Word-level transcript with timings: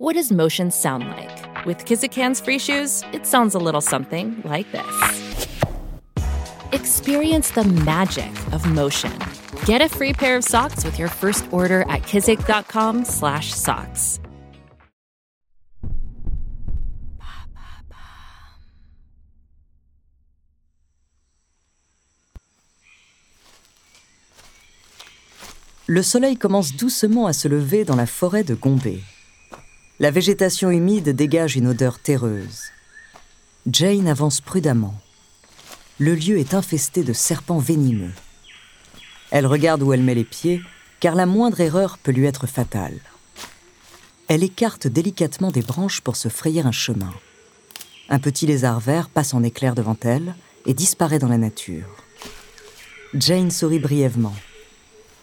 What 0.00 0.14
does 0.14 0.30
motion 0.30 0.70
sound 0.70 1.08
like? 1.08 1.66
With 1.66 1.84
Kizikans 1.84 2.40
free 2.40 2.60
shoes, 2.60 3.02
it 3.12 3.26
sounds 3.26 3.56
a 3.56 3.58
little 3.58 3.80
something 3.80 4.40
like 4.44 4.70
this. 4.70 5.48
Experience 6.70 7.50
the 7.50 7.64
magic 7.64 8.30
of 8.52 8.64
motion. 8.64 9.10
Get 9.66 9.82
a 9.82 9.88
free 9.88 10.12
pair 10.12 10.36
of 10.36 10.44
socks 10.44 10.84
with 10.84 11.00
your 11.00 11.08
first 11.08 11.48
order 11.50 11.80
at 11.88 12.02
kizik.com/socks. 12.02 14.20
Le 25.88 26.02
soleil 26.04 26.36
commence 26.36 26.76
doucement 26.76 27.26
à 27.26 27.32
se 27.32 27.48
lever 27.48 27.84
dans 27.84 27.96
la 27.96 28.06
forêt 28.06 28.44
de 28.44 28.54
Gombe. 28.54 29.00
La 30.00 30.12
végétation 30.12 30.70
humide 30.70 31.08
dégage 31.08 31.56
une 31.56 31.66
odeur 31.66 31.98
terreuse. 31.98 32.70
Jane 33.66 34.06
avance 34.06 34.40
prudemment. 34.40 34.94
Le 35.98 36.14
lieu 36.14 36.38
est 36.38 36.54
infesté 36.54 37.02
de 37.02 37.12
serpents 37.12 37.58
venimeux. 37.58 38.12
Elle 39.32 39.44
regarde 39.44 39.82
où 39.82 39.92
elle 39.92 40.04
met 40.04 40.14
les 40.14 40.22
pieds, 40.22 40.62
car 41.00 41.16
la 41.16 41.26
moindre 41.26 41.60
erreur 41.60 41.98
peut 41.98 42.12
lui 42.12 42.26
être 42.26 42.46
fatale. 42.46 43.00
Elle 44.28 44.44
écarte 44.44 44.86
délicatement 44.86 45.50
des 45.50 45.62
branches 45.62 46.00
pour 46.00 46.14
se 46.14 46.28
frayer 46.28 46.60
un 46.60 46.70
chemin. 46.70 47.12
Un 48.08 48.20
petit 48.20 48.46
lézard 48.46 48.78
vert 48.78 49.08
passe 49.08 49.34
en 49.34 49.42
éclair 49.42 49.74
devant 49.74 49.96
elle 50.02 50.36
et 50.64 50.74
disparaît 50.74 51.18
dans 51.18 51.26
la 51.26 51.38
nature. 51.38 51.88
Jane 53.14 53.50
sourit 53.50 53.80
brièvement. 53.80 54.36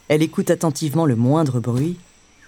Elle 0.09 0.21
écoute 0.21 0.51
attentivement 0.51 1.05
le 1.05 1.15
moindre 1.15 1.61
bruit, 1.61 1.97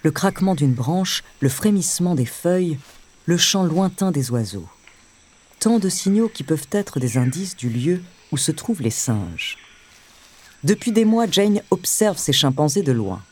le 0.02 0.10
craquement 0.10 0.54
d'une 0.54 0.74
branche, 0.74 1.22
le 1.40 1.48
frémissement 1.48 2.14
des 2.14 2.26
feuilles, 2.26 2.78
le 3.26 3.36
chant 3.36 3.64
lointain 3.64 4.10
des 4.10 4.30
oiseaux. 4.30 4.68
Tant 5.60 5.78
de 5.78 5.88
signaux 5.88 6.28
qui 6.28 6.44
peuvent 6.44 6.68
être 6.70 7.00
des 7.00 7.18
indices 7.18 7.56
du 7.56 7.68
lieu 7.68 8.00
où 8.32 8.36
se 8.36 8.52
trouvent 8.52 8.82
les 8.82 8.90
singes. 8.90 9.58
Depuis 10.64 10.92
des 10.92 11.04
mois, 11.04 11.26
Jane 11.30 11.62
observe 11.70 12.18
ces 12.18 12.32
chimpanzés 12.32 12.82
de 12.82 12.92
loin. 12.92 13.22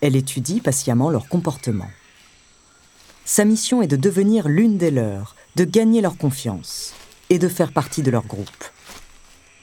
Elle 0.00 0.16
étudie 0.16 0.60
patiemment 0.60 1.10
leur 1.10 1.28
comportement. 1.28 1.90
Sa 3.24 3.44
mission 3.44 3.82
est 3.82 3.88
de 3.88 3.96
devenir 3.96 4.48
l'une 4.48 4.78
des 4.78 4.90
leurs, 4.90 5.34
de 5.56 5.64
gagner 5.64 6.00
leur 6.00 6.16
confiance 6.16 6.94
et 7.28 7.38
de 7.38 7.48
faire 7.48 7.72
partie 7.72 8.02
de 8.02 8.10
leur 8.10 8.24
groupe. 8.24 8.64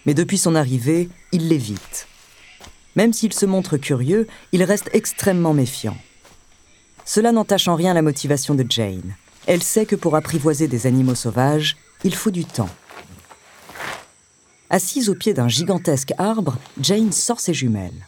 Mais 0.05 0.13
depuis 0.13 0.37
son 0.37 0.55
arrivée, 0.55 1.09
il 1.31 1.47
l'évite. 1.47 2.07
Même 2.95 3.13
s'il 3.13 3.33
se 3.33 3.45
montre 3.45 3.77
curieux, 3.77 4.27
il 4.51 4.63
reste 4.63 4.89
extrêmement 4.93 5.53
méfiant. 5.53 5.97
Cela 7.05 7.31
n'entache 7.31 7.67
en 7.67 7.75
rien 7.75 7.93
la 7.93 8.01
motivation 8.01 8.55
de 8.55 8.65
Jane. 8.67 9.15
Elle 9.45 9.63
sait 9.63 9.85
que 9.85 9.95
pour 9.95 10.15
apprivoiser 10.15 10.67
des 10.67 10.87
animaux 10.87 11.15
sauvages, 11.15 11.75
il 12.03 12.15
faut 12.15 12.31
du 12.31 12.45
temps. 12.45 12.69
Assise 14.69 15.09
au 15.09 15.15
pied 15.15 15.33
d'un 15.33 15.49
gigantesque 15.49 16.13
arbre, 16.17 16.57
Jane 16.81 17.11
sort 17.11 17.39
ses 17.39 17.53
jumelles. 17.53 18.07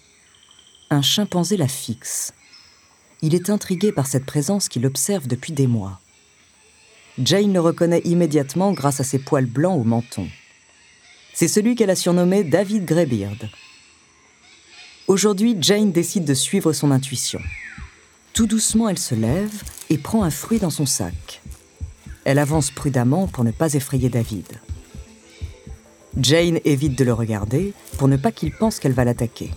Un 0.89 1.01
chimpanzé 1.01 1.57
la 1.57 1.67
fixe. 1.67 2.33
Il 3.21 3.35
est 3.35 3.49
intrigué 3.49 3.91
par 3.91 4.07
cette 4.07 4.25
présence 4.25 4.69
qu'il 4.69 4.85
observe 4.85 5.27
depuis 5.27 5.53
des 5.53 5.67
mois. 5.67 5.99
Jane 7.17 7.53
le 7.53 7.59
reconnaît 7.59 8.01
immédiatement 8.05 8.71
grâce 8.71 8.99
à 8.99 9.03
ses 9.03 9.19
poils 9.19 9.45
blancs 9.45 9.79
au 9.79 9.83
menton. 9.83 10.27
C'est 11.33 11.47
celui 11.47 11.75
qu'elle 11.75 11.89
a 11.89 11.95
surnommé 11.95 12.43
David 12.43 12.85
Greybeard. 12.85 13.49
Aujourd'hui, 15.07 15.55
Jane 15.59 15.91
décide 15.91 16.25
de 16.25 16.33
suivre 16.33 16.73
son 16.73 16.91
intuition. 16.91 17.41
Tout 18.35 18.47
doucement, 18.47 18.89
elle 18.89 18.99
se 18.99 19.15
lève 19.15 19.63
et 19.89 19.97
prend 19.97 20.23
un 20.23 20.29
fruit 20.29 20.59
dans 20.59 20.69
son 20.69 20.85
sac. 20.85 21.41
Elle 22.25 22.37
avance 22.37 22.69
prudemment 22.69 23.27
pour 23.27 23.45
ne 23.45 23.51
pas 23.51 23.75
effrayer 23.75 24.09
David. 24.09 24.59
Jane 26.17 26.59
évite 26.65 26.97
de 26.97 27.05
le 27.05 27.13
regarder 27.13 27.73
pour 27.97 28.09
ne 28.09 28.17
pas 28.17 28.33
qu'il 28.33 28.51
pense 28.51 28.79
qu'elle 28.79 28.91
va 28.91 29.05
l'attaquer. 29.05 29.51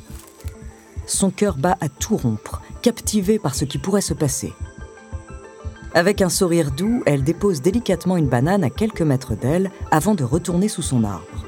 Son 1.07 1.33
cœur 1.33 1.57
bat 1.57 1.77
à 1.81 1.89
tout 1.89 2.17
rompre, 2.17 2.63
captivée 2.81 3.41
par 3.41 3.57
ce 3.57 3.65
qui 3.65 3.79
pourrait 3.79 4.01
se 4.01 4.15
passer. 4.15 4.53
Avec 5.93 6.23
un 6.23 6.29
sourire 6.29 6.71
doux, 6.71 7.03
elle 7.05 7.25
dépose 7.25 7.63
délicatement 7.63 8.17
une 8.17 8.29
banane 8.29 8.63
à 8.63 8.71
quelques 8.71 9.03
mètres 9.03 9.35
d'elle 9.35 9.73
avant 9.91 10.15
de 10.15 10.23
retourner 10.23 10.69
sous 10.69 10.83
son 10.83 11.03
arbre. 11.03 11.47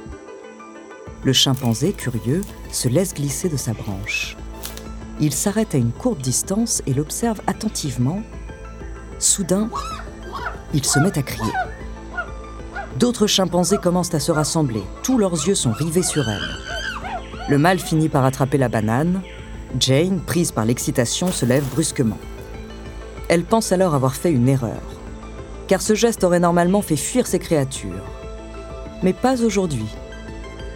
Le 1.22 1.32
chimpanzé, 1.32 1.92
curieux, 1.92 2.40
se 2.72 2.88
laisse 2.88 3.14
glisser 3.14 3.48
de 3.48 3.56
sa 3.56 3.72
branche. 3.72 4.36
Il 5.22 5.34
s'arrête 5.34 5.74
à 5.74 5.78
une 5.78 5.92
courte 5.92 6.22
distance 6.22 6.82
et 6.86 6.94
l'observe 6.94 7.42
attentivement. 7.46 8.22
Soudain, 9.18 9.68
il 10.72 10.84
se 10.84 10.98
met 10.98 11.18
à 11.18 11.22
crier. 11.22 11.52
D'autres 12.98 13.26
chimpanzés 13.26 13.76
commencent 13.76 14.14
à 14.14 14.20
se 14.20 14.32
rassembler. 14.32 14.82
Tous 15.02 15.18
leurs 15.18 15.46
yeux 15.46 15.54
sont 15.54 15.72
rivés 15.72 16.02
sur 16.02 16.26
elle. 16.28 16.48
Le 17.50 17.58
mâle 17.58 17.78
finit 17.78 18.08
par 18.08 18.24
attraper 18.24 18.56
la 18.56 18.68
banane. 18.68 19.20
Jane, 19.78 20.20
prise 20.20 20.52
par 20.52 20.64
l'excitation, 20.64 21.30
se 21.30 21.44
lève 21.44 21.64
brusquement. 21.64 22.18
Elle 23.28 23.44
pense 23.44 23.72
alors 23.72 23.94
avoir 23.94 24.14
fait 24.14 24.32
une 24.32 24.48
erreur, 24.48 24.82
car 25.68 25.82
ce 25.82 25.94
geste 25.94 26.24
aurait 26.24 26.40
normalement 26.40 26.82
fait 26.82 26.96
fuir 26.96 27.26
ces 27.26 27.38
créatures. 27.38 28.04
Mais 29.02 29.12
pas 29.12 29.42
aujourd'hui. 29.42 29.86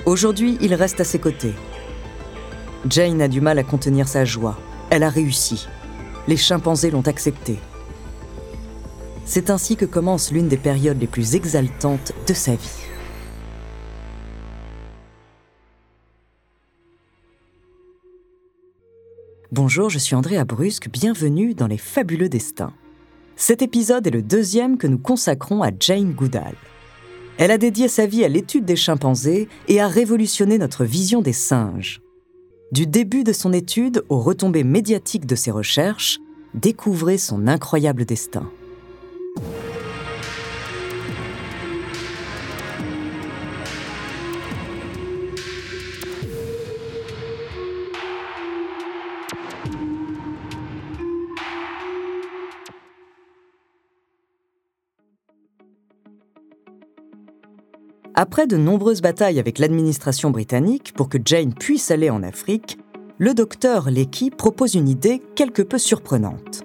Aujourd'hui, 0.07 0.59
il 0.61 0.75
reste 0.75 1.01
à 1.01 1.05
ses 1.05 1.19
côtés. 1.19 1.55
Jane 2.89 3.23
a 3.23 3.29
du 3.29 3.41
mal 3.41 3.59
à 3.59 3.63
contenir 3.63 4.09
sa 4.09 4.27
joie. 4.27 4.59
Elle 4.91 5.05
a 5.05 5.09
réussi. 5.09 5.67
Les 6.29 6.37
chimpanzés 6.37 6.91
l'ont 6.91 7.07
accepté. 7.07 7.59
C'est 9.25 9.49
ainsi 9.49 9.77
que 9.77 9.87
commence 9.87 10.31
l'une 10.31 10.49
des 10.49 10.59
périodes 10.59 11.01
les 11.01 11.07
plus 11.07 11.35
exaltantes 11.35 12.13
de 12.27 12.35
sa 12.35 12.53
vie. 12.53 12.85
Bonjour, 19.51 19.89
je 19.89 19.99
suis 19.99 20.15
Andrea 20.15 20.45
Brusque, 20.45 20.91
bienvenue 20.91 21.55
dans 21.55 21.69
Les 21.69 21.79
Fabuleux 21.79 22.29
Destins. 22.29 22.75
Cet 23.37 23.63
épisode 23.63 24.07
est 24.07 24.11
le 24.11 24.23
deuxième 24.23 24.77
que 24.77 24.87
nous 24.87 24.99
consacrons 24.99 25.63
à 25.63 25.71
Jane 25.79 26.13
Goodall. 26.13 26.55
Elle 27.39 27.51
a 27.51 27.59
dédié 27.59 27.89
sa 27.89 28.07
vie 28.07 28.25
à 28.25 28.29
l'étude 28.29 28.65
des 28.65 28.77
chimpanzés 28.77 29.49
et 29.69 29.81
a 29.81 29.89
révolutionné 29.89 30.59
notre 30.59 30.85
vision 30.85 31.23
des 31.23 31.33
singes. 31.33 32.04
Du 32.73 32.87
début 32.87 33.25
de 33.25 33.33
son 33.33 33.53
étude 33.53 34.05
aux 34.09 34.21
retombées 34.21 34.65
médiatiques 34.65 35.27
de 35.27 35.37
ses 35.37 35.51
recherches, 35.51 36.19
découvrez 36.55 37.19
son 37.19 37.47
incroyable 37.47 38.05
destin. 38.05 38.51
Après 58.17 58.47
de 58.47 58.57
nombreuses 58.57 59.03
batailles 59.03 59.41
avec 59.41 59.59
l'administration 59.59 60.31
britannique 60.31 60.93
pour 60.95 61.09
que 61.09 61.19
Jane 61.25 61.53
puisse 61.53 61.91
aller 61.91 62.11
en 62.11 62.23
Afrique, 62.23 62.79
le 63.19 63.35
docteur 63.35 63.91
Lecky 63.91 64.31
propose 64.31 64.77
une 64.77 64.89
idée 64.89 65.21
quelque 65.35 65.63
peu 65.63 65.79
surprenante. 65.79 66.63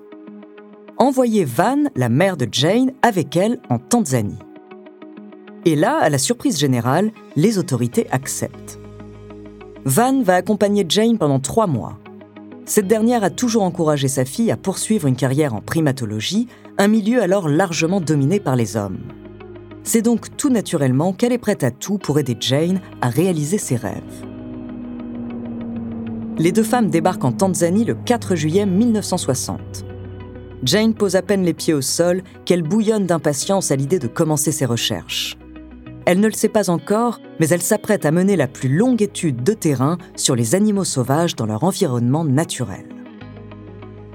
Envoyer 1.00 1.46
Van, 1.46 1.86
la 1.96 2.08
mère 2.08 2.38
de 2.38 2.48
Jane, 2.52 2.92
avec 3.02 3.36
elle 3.36 3.60
en 3.72 3.80
Tanzanie. 3.80 4.38
Et 5.66 5.76
là, 5.76 5.98
à 5.98 6.10
la 6.10 6.20
surprise 6.20 6.60
générale, 6.60 7.12
les 7.36 7.58
autorités 7.58 8.06
acceptent. 8.12 8.78
Van 9.86 10.22
va 10.22 10.36
accompagner 10.36 10.86
Jane 10.88 11.18
pendant 11.18 11.40
trois 11.40 11.66
mois. 11.66 11.98
Cette 12.66 12.88
dernière 12.88 13.24
a 13.24 13.32
toujours 13.32 13.64
encouragé 13.64 14.08
sa 14.08 14.24
fille 14.24 14.52
à 14.52 14.58
poursuivre 14.58 15.08
une 15.08 15.16
carrière 15.16 15.56
en 15.56 15.62
primatologie, 15.62 16.48
un 16.78 16.88
milieu 16.88 17.24
alors 17.24 17.50
largement 17.50 18.02
dominé 18.02 18.40
par 18.40 18.56
les 18.56 18.78
hommes. 18.78 19.00
C'est 19.84 20.02
donc 20.02 20.36
tout 20.38 20.50
naturellement 20.50 21.14
qu'elle 21.14 21.34
est 21.34 21.38
prête 21.38 21.64
à 21.64 21.72
tout 21.72 21.98
pour 21.98 22.20
aider 22.20 22.36
Jane 22.40 22.82
à 23.02 23.10
réaliser 23.10 23.58
ses 23.58 23.76
rêves. 23.76 24.26
Les 26.38 26.52
deux 26.52 26.64
femmes 26.64 26.90
débarquent 26.90 27.26
en 27.26 27.32
Tanzanie 27.32 27.86
le 27.86 27.96
4 27.96 28.36
juillet 28.36 28.66
1960. 28.66 29.86
Jane 30.64 30.94
pose 30.94 31.16
à 31.16 31.22
peine 31.22 31.44
les 31.44 31.54
pieds 31.54 31.74
au 31.74 31.82
sol 31.82 32.22
qu'elle 32.46 32.64
bouillonne 32.64 33.06
d'impatience 33.06 33.72
à 33.72 33.76
l'idée 33.76 34.00
de 34.00 34.08
commencer 34.08 34.52
ses 34.52 34.66
recherches. 34.66 35.38
Elle 36.06 36.20
ne 36.20 36.28
le 36.28 36.34
sait 36.34 36.50
pas 36.50 36.70
encore, 36.70 37.20
mais 37.40 37.50
elle 37.50 37.62
s'apprête 37.62 38.06
à 38.06 38.12
mener 38.12 38.36
la 38.36 38.48
plus 38.48 38.70
longue 38.70 39.02
étude 39.02 39.44
de 39.44 39.54
terrain 39.54 39.98
sur 40.16 40.36
les 40.36 40.56
animaux 40.56 40.84
sauvages 40.84 41.36
dans 41.36 41.46
leur 41.46 41.64
environnement 41.64 42.26
naturel. 42.26 42.86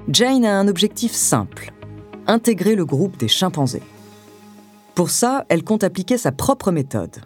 Jane 0.09 0.45
a 0.45 0.59
un 0.59 0.67
objectif 0.67 1.13
simple, 1.13 1.73
intégrer 2.27 2.75
le 2.75 2.85
groupe 2.85 3.17
des 3.17 3.27
chimpanzés. 3.27 3.81
Pour 4.95 5.09
ça, 5.09 5.45
elle 5.49 5.65
compte 5.65 5.83
appliquer 5.83 6.17
sa 6.17 6.31
propre 6.31 6.71
méthode. 6.71 7.17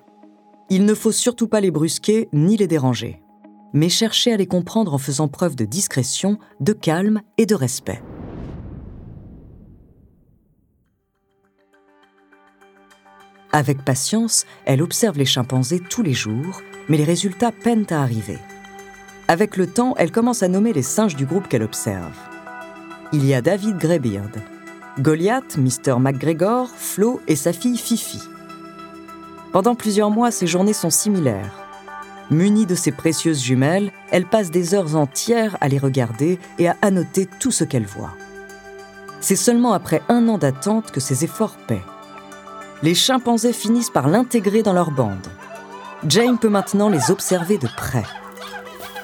Il 0.72 0.86
ne 0.86 0.96
faut 0.96 1.12
surtout 1.12 1.48
pas 1.48 1.62
les 1.62 1.70
brusquer 1.70 2.28
ni 2.34 2.58
les 2.58 2.66
déranger, 2.66 3.22
mais 3.74 3.90
chercher 3.90 4.34
à 4.34 4.38
les 4.38 4.48
comprendre 4.48 4.96
en 4.96 4.98
faisant 4.98 5.28
preuve 5.28 5.56
de 5.56 5.66
discrétion, 5.66 6.40
de 6.60 6.74
calme 6.74 7.22
et 7.38 7.46
de 7.46 7.54
respect. 7.54 8.02
Avec 13.52 13.86
patience, 13.86 14.46
elle 14.66 14.82
observe 14.82 15.18
les 15.20 15.26
chimpanzés 15.26 15.80
tous 15.80 16.02
les 16.02 16.14
jours, 16.14 16.62
mais 16.88 16.98
les 16.98 17.04
résultats 17.04 17.52
peinent 17.52 17.88
à 17.92 18.02
arriver. 18.02 18.40
Avec 19.28 19.58
le 19.58 19.68
temps, 19.68 19.94
elle 19.98 20.12
commence 20.12 20.42
à 20.42 20.48
nommer 20.48 20.74
les 20.74 20.82
singes 20.82 21.16
du 21.16 21.28
groupe 21.28 21.48
qu'elle 21.48 21.64
observe. 21.64 22.18
Il 23.12 23.26
y 23.26 23.34
a 23.36 23.42
David 23.42 23.78
Greybeard, 23.78 24.32
Goliath, 24.98 25.58
Mr. 25.58 26.00
McGregor, 26.00 26.68
Flo 26.68 27.22
et 27.28 27.36
sa 27.36 27.54
fille 27.54 27.78
Fifi. 27.78 28.22
Pendant 29.52 29.76
plusieurs 29.76 30.10
mois, 30.10 30.32
ces 30.32 30.48
journées 30.48 30.74
sont 30.74 30.90
similaires. 30.90 31.54
Munie 32.32 32.66
de 32.66 32.76
ses 32.76 32.92
précieuses 32.92 33.42
jumelles, 33.42 33.92
elle 34.12 34.26
passe 34.26 34.52
des 34.52 34.74
heures 34.74 34.96
entières 34.96 35.58
à 35.62 35.68
les 35.68 35.80
regarder 35.80 36.40
et 36.58 36.68
à 36.68 36.76
annoter 36.82 37.28
tout 37.40 37.52
ce 37.52 37.64
qu'elle 37.64 37.86
voit. 37.86 38.14
C'est 39.22 39.36
seulement 39.36 39.74
après 39.74 40.02
un 40.10 40.28
an 40.28 40.38
d'attente 40.38 40.92
que 40.92 41.00
ses 41.00 41.24
efforts 41.24 41.58
paient 41.68 41.82
les 42.82 42.96
chimpanzés 42.96 43.54
finissent 43.54 43.90
par 43.90 44.08
l'intégrer 44.08 44.64
dans 44.64 44.74
leur 44.74 44.92
bande. 44.92 45.28
Jane 46.08 46.38
peut 46.38 46.50
maintenant 46.50 46.90
les 46.90 47.12
observer 47.12 47.58
de 47.58 47.68
près. 47.68 48.06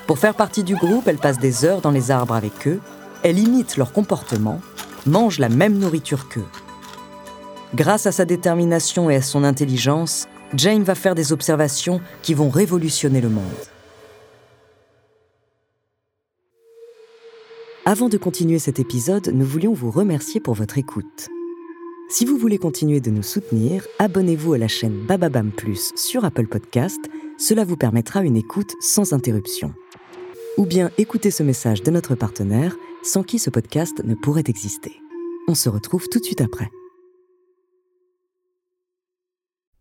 Pour 0.08 0.20
faire 0.20 0.36
partie 0.36 0.64
du 0.64 0.76
groupe, 0.76 1.08
elle 1.08 1.18
passe 1.18 1.40
des 1.40 1.66
heures 1.66 1.82
dans 1.82 1.92
les 1.92 2.12
arbres 2.12 2.36
avec 2.36 2.68
eux, 2.68 2.80
elle 3.24 3.40
imite 3.40 3.76
leur 3.76 3.92
comportement, 3.92 4.62
mange 5.06 5.40
la 5.40 5.50
même 5.50 5.78
nourriture 5.78 6.30
qu'eux. 6.30 6.46
Grâce 7.74 8.06
à 8.06 8.12
sa 8.12 8.26
détermination 8.26 9.10
et 9.10 9.16
à 9.16 9.22
son 9.22 9.44
intelligence, 9.44 10.28
Jane 10.54 10.84
va 10.84 10.96
faire 10.96 11.16
des 11.16 11.34
observations 11.34 12.02
qui 12.22 12.34
vont 12.34 12.50
révolutionner 12.50 13.22
le 13.22 13.30
monde. 13.30 13.44
Avant 17.86 18.10
de 18.10 18.18
continuer 18.18 18.58
cet 18.58 18.80
épisode, 18.80 19.32
nous 19.34 19.46
voulions 19.46 19.74
vous 19.74 19.92
remercier 19.92 20.40
pour 20.40 20.56
votre 20.56 20.78
écoute. 20.78 21.30
Si 22.10 22.26
vous 22.26 22.38
voulez 22.38 22.58
continuer 22.58 23.00
de 23.00 23.12
nous 23.12 23.24
soutenir, 23.24 23.86
abonnez-vous 24.00 24.54
à 24.54 24.58
la 24.58 24.68
chaîne 24.68 25.06
Bababam 25.06 25.52
Plus 25.52 25.92
sur 25.96 26.24
Apple 26.24 26.48
Podcast, 26.48 27.00
cela 27.38 27.64
vous 27.64 27.78
permettra 27.78 28.24
une 28.24 28.38
écoute 28.38 28.74
sans 28.80 29.14
interruption. 29.14 29.74
Ou 30.58 30.66
bien 30.66 30.90
écoutez 30.98 31.32
ce 31.32 31.44
message 31.44 31.84
de 31.84 31.92
notre 31.92 32.16
partenaire, 32.16 32.76
sans 33.04 33.24
qui 33.24 33.40
ce 33.40 33.50
podcast 33.50 34.02
ne 34.06 34.16
pourrait 34.16 34.44
exister. 34.48 34.94
On 35.50 35.54
se 35.54 35.68
retrouve 35.68 36.08
tout 36.10 36.20
de 36.20 36.24
suite 36.24 36.40
après. 36.40 36.70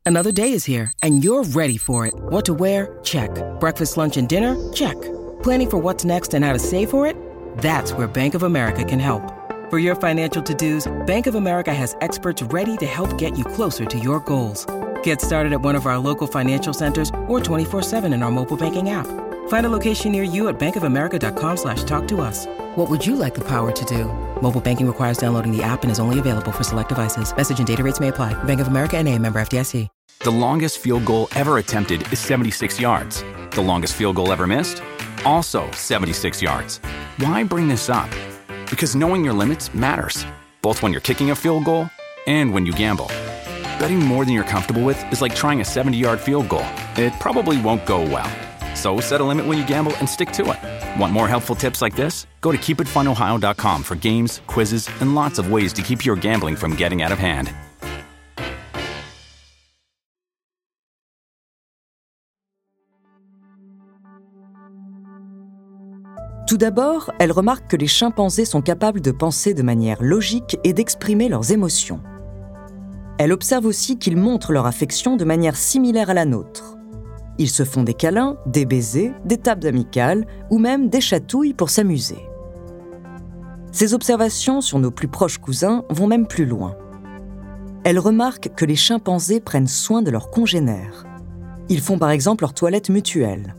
Another 0.04 0.32
day 0.32 0.52
is 0.52 0.66
here 0.66 0.90
and 1.02 1.22
you're 1.22 1.44
ready 1.54 1.78
for 1.78 2.04
it. 2.06 2.14
What 2.30 2.42
to 2.46 2.54
wear? 2.54 2.98
Check. 3.04 3.30
Breakfast, 3.60 3.96
lunch 3.96 4.16
and 4.16 4.28
dinner? 4.28 4.56
Check. 4.72 4.96
Planning 5.42 5.70
for 5.70 5.78
what's 5.78 6.04
next 6.04 6.34
and 6.34 6.44
how 6.44 6.52
to 6.52 6.58
save 6.58 6.90
for 6.90 7.06
it? 7.06 7.16
That's 7.58 7.92
where 7.92 8.08
Bank 8.08 8.34
of 8.34 8.42
America 8.42 8.84
can 8.84 8.98
help. 8.98 9.22
For 9.70 9.78
your 9.78 9.94
financial 9.94 10.42
to-dos, 10.42 10.92
Bank 11.06 11.26
of 11.26 11.36
America 11.36 11.72
has 11.72 11.96
experts 12.00 12.42
ready 12.50 12.76
to 12.78 12.86
help 12.86 13.16
get 13.16 13.38
you 13.38 13.44
closer 13.44 13.86
to 13.86 13.98
your 13.98 14.18
goals. 14.20 14.66
Get 15.04 15.20
started 15.20 15.52
at 15.52 15.60
one 15.62 15.76
of 15.76 15.86
our 15.86 15.98
local 15.98 16.26
financial 16.26 16.74
centers 16.74 17.10
or 17.28 17.38
24-7 17.38 18.12
in 18.12 18.22
our 18.22 18.30
mobile 18.30 18.56
banking 18.56 18.90
app. 18.90 19.06
Find 19.48 19.66
a 19.66 19.70
location 19.70 20.12
near 20.12 20.22
you 20.22 20.48
at 20.48 20.58
bankofamerica.com 20.58 21.56
slash 21.56 21.84
talk 21.84 22.06
to 22.08 22.20
us. 22.20 22.46
What 22.76 22.90
would 22.90 23.06
you 23.06 23.16
like 23.16 23.34
the 23.34 23.44
power 23.44 23.72
to 23.72 23.84
do? 23.86 24.04
Mobile 24.42 24.60
banking 24.60 24.86
requires 24.86 25.16
downloading 25.16 25.56
the 25.56 25.62
app 25.62 25.84
and 25.84 25.90
is 25.90 25.98
only 25.98 26.18
available 26.18 26.52
for 26.52 26.64
select 26.64 26.90
devices. 26.90 27.34
Message 27.34 27.58
and 27.58 27.66
data 27.66 27.82
rates 27.82 28.00
may 28.00 28.08
apply. 28.08 28.34
Bank 28.44 28.60
of 28.60 28.66
America 28.68 28.98
and 28.98 29.08
a 29.08 29.18
member 29.18 29.40
FDIC. 29.40 29.88
The 30.20 30.30
longest 30.30 30.78
field 30.78 31.04
goal 31.04 31.28
ever 31.34 31.58
attempted 31.58 32.10
is 32.10 32.18
76 32.18 32.80
yards. 32.80 33.22
The 33.50 33.60
longest 33.60 33.94
field 33.94 34.16
goal 34.16 34.32
ever 34.32 34.46
missed? 34.46 34.82
Also 35.26 35.70
76 35.72 36.40
yards. 36.40 36.78
Why 37.18 37.44
bring 37.44 37.68
this 37.68 37.90
up? 37.90 38.08
Because 38.70 38.96
knowing 38.96 39.22
your 39.22 39.34
limits 39.34 39.74
matters, 39.74 40.24
both 40.62 40.80
when 40.82 40.92
you're 40.92 41.02
kicking 41.02 41.30
a 41.30 41.34
field 41.34 41.66
goal 41.66 41.90
and 42.26 42.54
when 42.54 42.64
you 42.64 42.72
gamble. 42.72 43.08
Betting 43.78 43.98
more 43.98 44.24
than 44.24 44.32
you're 44.32 44.44
comfortable 44.44 44.82
with 44.82 45.12
is 45.12 45.20
like 45.20 45.34
trying 45.34 45.60
a 45.60 45.64
70 45.64 45.98
yard 45.98 46.18
field 46.20 46.48
goal. 46.48 46.64
It 46.96 47.12
probably 47.20 47.60
won't 47.60 47.84
go 47.84 48.00
well. 48.00 48.30
So 48.84 49.00
set 49.00 49.22
a 49.22 49.24
limit 49.24 49.46
when 49.46 49.56
you 49.56 49.66
gamble 49.66 49.96
and 49.98 50.06
stick 50.06 50.30
to 50.32 50.42
it. 50.52 51.00
Want 51.00 51.10
more 51.10 51.26
helpful 51.26 51.56
tips 51.56 51.80
like 51.80 51.96
this? 51.96 52.26
Go 52.42 52.52
to 52.52 52.58
keepitfunohio.com 52.58 53.82
for 53.82 53.94
games, 53.96 54.42
quizzes, 54.46 54.90
and 55.00 55.14
lots 55.14 55.38
of 55.38 55.50
ways 55.50 55.72
to 55.72 55.80
keep 55.80 56.04
your 56.04 56.16
gambling 56.16 56.54
from 56.54 56.76
getting 56.76 57.02
out 57.02 57.10
of 57.10 57.18
hand. 57.18 57.48
Tout 66.46 66.58
d'abord, 66.58 67.10
elle 67.18 67.32
remarque 67.32 67.70
que 67.70 67.76
les 67.76 67.88
chimpanzés 67.88 68.44
sont 68.44 68.60
capables 68.60 69.00
de 69.00 69.12
penser 69.12 69.54
de 69.54 69.62
manière 69.62 70.02
logique 70.02 70.58
et 70.62 70.74
d'exprimer 70.74 71.30
leurs 71.30 71.52
émotions. 71.52 72.02
Elle 73.18 73.32
observe 73.32 73.64
aussi 73.64 73.96
qu'ils 73.96 74.18
montrent 74.18 74.52
leur 74.52 74.66
affection 74.66 75.16
de 75.16 75.24
manière 75.24 75.56
similaire 75.56 76.10
à 76.10 76.14
la 76.14 76.26
nôtre. 76.26 76.73
Ils 77.38 77.50
se 77.50 77.64
font 77.64 77.82
des 77.82 77.94
câlins, 77.94 78.36
des 78.46 78.64
baisers, 78.64 79.12
des 79.24 79.38
tables 79.38 79.66
amicales 79.66 80.26
ou 80.50 80.58
même 80.58 80.88
des 80.88 81.00
chatouilles 81.00 81.54
pour 81.54 81.70
s'amuser. 81.70 82.28
Ces 83.72 83.92
observations 83.92 84.60
sur 84.60 84.78
nos 84.78 84.92
plus 84.92 85.08
proches 85.08 85.38
cousins 85.38 85.84
vont 85.90 86.06
même 86.06 86.28
plus 86.28 86.46
loin. 86.46 86.76
Elle 87.82 87.98
remarque 87.98 88.50
que 88.54 88.64
les 88.64 88.76
chimpanzés 88.76 89.40
prennent 89.40 89.66
soin 89.66 90.00
de 90.00 90.10
leurs 90.10 90.30
congénères. 90.30 91.04
Ils 91.68 91.80
font 91.80 91.98
par 91.98 92.10
exemple 92.10 92.44
leur 92.44 92.54
toilette 92.54 92.88
mutuelle. 92.88 93.56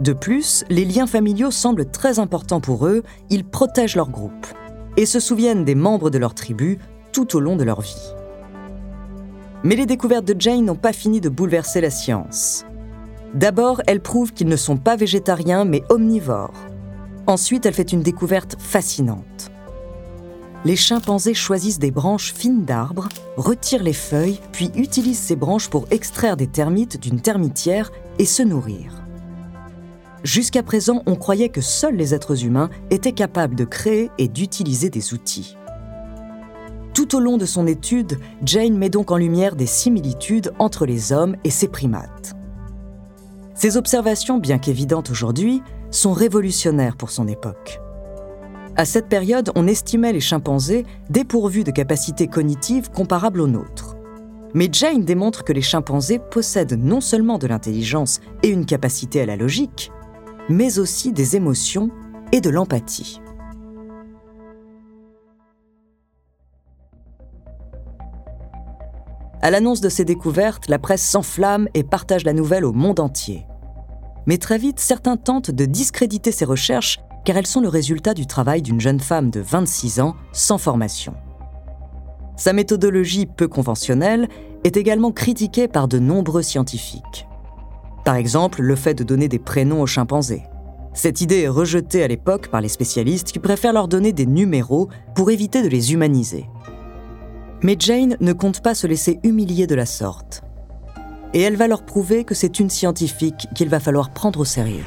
De 0.00 0.12
plus, 0.12 0.64
les 0.68 0.84
liens 0.84 1.06
familiaux 1.06 1.50
semblent 1.50 1.90
très 1.90 2.18
importants 2.18 2.60
pour 2.60 2.86
eux, 2.86 3.02
ils 3.30 3.44
protègent 3.44 3.96
leur 3.96 4.10
groupe 4.10 4.46
et 4.96 5.06
se 5.06 5.20
souviennent 5.20 5.64
des 5.64 5.74
membres 5.74 6.10
de 6.10 6.18
leur 6.18 6.34
tribu 6.34 6.78
tout 7.12 7.36
au 7.36 7.40
long 7.40 7.56
de 7.56 7.64
leur 7.64 7.80
vie. 7.80 8.12
Mais 9.62 9.76
les 9.76 9.86
découvertes 9.86 10.26
de 10.26 10.38
Jane 10.38 10.64
n'ont 10.64 10.74
pas 10.74 10.92
fini 10.92 11.20
de 11.20 11.28
bouleverser 11.30 11.80
la 11.80 11.90
science. 11.90 12.66
D'abord, 13.34 13.82
elle 13.88 14.00
prouve 14.00 14.32
qu'ils 14.32 14.46
ne 14.46 14.56
sont 14.56 14.76
pas 14.76 14.94
végétariens 14.94 15.64
mais 15.64 15.82
omnivores. 15.88 16.54
Ensuite, 17.26 17.66
elle 17.66 17.74
fait 17.74 17.92
une 17.92 18.02
découverte 18.02 18.56
fascinante. 18.60 19.50
Les 20.64 20.76
chimpanzés 20.76 21.34
choisissent 21.34 21.80
des 21.80 21.90
branches 21.90 22.32
fines 22.32 22.64
d'arbres, 22.64 23.08
retirent 23.36 23.82
les 23.82 23.92
feuilles, 23.92 24.40
puis 24.52 24.70
utilisent 24.76 25.18
ces 25.18 25.36
branches 25.36 25.68
pour 25.68 25.86
extraire 25.90 26.36
des 26.36 26.46
termites 26.46 27.02
d'une 27.02 27.20
termitière 27.20 27.90
et 28.18 28.24
se 28.24 28.42
nourrir. 28.42 29.02
Jusqu'à 30.22 30.62
présent, 30.62 31.02
on 31.04 31.16
croyait 31.16 31.50
que 31.50 31.60
seuls 31.60 31.96
les 31.96 32.14
êtres 32.14 32.44
humains 32.44 32.70
étaient 32.90 33.12
capables 33.12 33.56
de 33.56 33.64
créer 33.64 34.10
et 34.16 34.28
d'utiliser 34.28 34.88
des 34.88 35.12
outils. 35.12 35.56
Tout 36.94 37.16
au 37.16 37.20
long 37.20 37.36
de 37.36 37.46
son 37.46 37.66
étude, 37.66 38.18
Jane 38.44 38.78
met 38.78 38.88
donc 38.88 39.10
en 39.10 39.16
lumière 39.16 39.56
des 39.56 39.66
similitudes 39.66 40.52
entre 40.58 40.86
les 40.86 41.12
hommes 41.12 41.36
et 41.44 41.50
ces 41.50 41.68
primates. 41.68 42.34
Ces 43.54 43.76
observations, 43.76 44.38
bien 44.38 44.58
qu'évidentes 44.58 45.10
aujourd'hui, 45.10 45.62
sont 45.90 46.12
révolutionnaires 46.12 46.96
pour 46.96 47.10
son 47.10 47.28
époque. 47.28 47.80
À 48.76 48.84
cette 48.84 49.08
période, 49.08 49.52
on 49.54 49.68
estimait 49.68 50.12
les 50.12 50.20
chimpanzés 50.20 50.84
dépourvus 51.08 51.62
de 51.62 51.70
capacités 51.70 52.26
cognitives 52.26 52.90
comparables 52.90 53.40
aux 53.40 53.46
nôtres. 53.46 53.94
Mais 54.52 54.68
Jane 54.70 55.04
démontre 55.04 55.44
que 55.44 55.52
les 55.52 55.62
chimpanzés 55.62 56.18
possèdent 56.18 56.78
non 56.78 57.00
seulement 57.00 57.38
de 57.38 57.46
l'intelligence 57.46 58.20
et 58.42 58.48
une 58.48 58.66
capacité 58.66 59.20
à 59.20 59.26
la 59.26 59.36
logique, 59.36 59.92
mais 60.48 60.78
aussi 60.78 61.12
des 61.12 61.36
émotions 61.36 61.90
et 62.32 62.40
de 62.40 62.50
l'empathie. 62.50 63.20
À 69.44 69.50
l'annonce 69.50 69.82
de 69.82 69.90
ces 69.90 70.06
découvertes, 70.06 70.68
la 70.68 70.78
presse 70.78 71.06
s'enflamme 71.06 71.68
et 71.74 71.82
partage 71.82 72.24
la 72.24 72.32
nouvelle 72.32 72.64
au 72.64 72.72
monde 72.72 72.98
entier. 72.98 73.46
Mais 74.24 74.38
très 74.38 74.56
vite, 74.56 74.80
certains 74.80 75.18
tentent 75.18 75.50
de 75.50 75.66
discréditer 75.66 76.32
ces 76.32 76.46
recherches 76.46 76.98
car 77.26 77.36
elles 77.36 77.46
sont 77.46 77.60
le 77.60 77.68
résultat 77.68 78.14
du 78.14 78.26
travail 78.26 78.62
d'une 78.62 78.80
jeune 78.80 79.00
femme 79.00 79.28
de 79.28 79.40
26 79.40 80.00
ans 80.00 80.16
sans 80.32 80.56
formation. 80.56 81.12
Sa 82.38 82.54
méthodologie 82.54 83.26
peu 83.26 83.46
conventionnelle 83.46 84.28
est 84.64 84.78
également 84.78 85.12
critiquée 85.12 85.68
par 85.68 85.88
de 85.88 85.98
nombreux 85.98 86.42
scientifiques. 86.42 87.28
Par 88.02 88.16
exemple, 88.16 88.62
le 88.62 88.76
fait 88.76 88.94
de 88.94 89.04
donner 89.04 89.28
des 89.28 89.38
prénoms 89.38 89.82
aux 89.82 89.86
chimpanzés. 89.86 90.44
Cette 90.94 91.20
idée 91.20 91.40
est 91.40 91.48
rejetée 91.48 92.02
à 92.02 92.08
l'époque 92.08 92.48
par 92.48 92.62
les 92.62 92.68
spécialistes 92.70 93.30
qui 93.30 93.40
préfèrent 93.40 93.74
leur 93.74 93.88
donner 93.88 94.14
des 94.14 94.24
numéros 94.24 94.88
pour 95.14 95.30
éviter 95.30 95.60
de 95.60 95.68
les 95.68 95.92
humaniser. 95.92 96.46
Mais 97.62 97.76
Jane 97.78 98.16
ne 98.20 98.32
compte 98.32 98.62
pas 98.62 98.74
se 98.74 98.86
laisser 98.86 99.18
humilier 99.22 99.66
de 99.66 99.74
la 99.74 99.86
sorte. 99.86 100.42
Et 101.32 101.40
elle 101.40 101.56
va 101.56 101.68
leur 101.68 101.84
prouver 101.84 102.24
que 102.24 102.34
c'est 102.34 102.60
une 102.60 102.70
scientifique 102.70 103.46
qu'il 103.54 103.68
va 103.68 103.80
falloir 103.80 104.10
prendre 104.10 104.40
au 104.40 104.44
sérieux. 104.44 104.84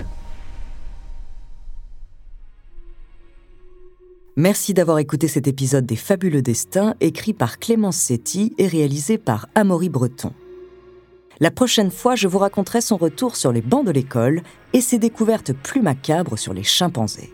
Merci 4.35 4.75
d'avoir 4.75 4.99
écouté 4.99 5.27
cet 5.27 5.47
épisode 5.47 5.87
des 5.87 5.95
Fabuleux 5.95 6.43
Destins, 6.43 6.93
écrit 7.01 7.33
par 7.33 7.57
Clémence 7.57 7.97
Setti 7.97 8.53
et 8.59 8.67
réalisé 8.67 9.17
par 9.17 9.47
Amaury 9.55 9.89
Breton. 9.89 10.31
La 11.39 11.51
prochaine 11.51 11.91
fois, 11.91 12.15
je 12.15 12.27
vous 12.27 12.37
raconterai 12.37 12.81
son 12.81 12.97
retour 12.97 13.35
sur 13.35 13.51
les 13.51 13.61
bancs 13.61 13.85
de 13.85 13.91
l'école 13.91 14.41
et 14.73 14.81
ses 14.81 14.99
découvertes 14.99 15.53
plus 15.53 15.81
macabres 15.81 16.37
sur 16.37 16.53
les 16.53 16.63
chimpanzés. 16.63 17.33